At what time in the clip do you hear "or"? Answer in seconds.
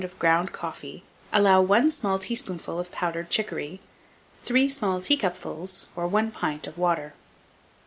5.95-6.07